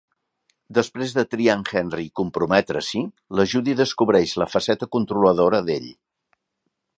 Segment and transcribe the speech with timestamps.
[0.75, 3.01] Després de triar en Henri i comprometre-s'hi,
[3.41, 5.87] la Judy descobreix la faceta controladora d'ell.